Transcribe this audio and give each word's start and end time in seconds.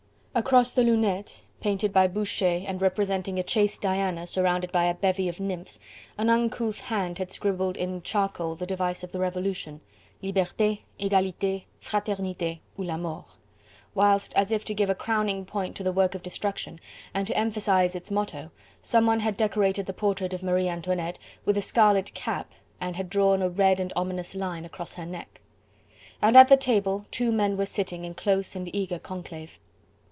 Across 0.33 0.71
the 0.71 0.83
Lunette, 0.85 1.41
painted 1.59 1.91
by 1.91 2.07
Boucher 2.07 2.63
and 2.65 2.81
representing 2.81 3.37
a 3.37 3.43
chaste 3.43 3.81
Diana 3.81 4.25
surrounded 4.25 4.71
by 4.71 4.85
a 4.85 4.93
bevy 4.93 5.27
of 5.27 5.41
nymphs, 5.41 5.77
an 6.17 6.29
uncouth 6.29 6.79
hand 6.79 7.17
had 7.17 7.33
scribbled 7.33 7.75
in 7.75 8.01
charcoal 8.01 8.55
the 8.55 8.65
device 8.65 9.03
of 9.03 9.11
the 9.11 9.19
Revolution: 9.19 9.81
Liberte, 10.23 10.83
Egalite, 11.01 11.65
Fraternite 11.81 12.61
ou 12.79 12.83
la 12.85 12.95
Mort; 12.95 13.25
whilst, 13.93 14.33
as 14.35 14.53
if 14.53 14.63
to 14.63 14.73
give 14.73 14.89
a 14.89 14.95
crowning 14.95 15.43
point 15.45 15.75
to 15.75 15.83
the 15.83 15.91
work 15.91 16.15
of 16.15 16.23
destruction 16.23 16.79
and 17.13 17.27
to 17.27 17.37
emphasise 17.37 17.93
its 17.93 18.09
motto, 18.09 18.51
someone 18.81 19.19
had 19.19 19.35
decorated 19.35 19.85
the 19.85 19.91
portrait 19.91 20.31
of 20.33 20.41
Marie 20.43 20.69
Antoinette 20.69 21.19
with 21.43 21.57
a 21.57 21.61
scarlet 21.61 22.13
cap, 22.13 22.49
and 22.79 23.09
drawn 23.09 23.41
a 23.41 23.49
red 23.49 23.81
and 23.81 23.91
ominous 23.97 24.33
line 24.33 24.63
across 24.63 24.93
her 24.93 25.05
neck. 25.05 25.41
And 26.21 26.37
at 26.37 26.47
the 26.47 26.55
table 26.55 27.05
two 27.11 27.33
men 27.33 27.57
were 27.57 27.65
sitting 27.65 28.05
in 28.05 28.13
close 28.13 28.55
and 28.55 28.73
eager 28.73 28.97
conclave. 28.97 29.59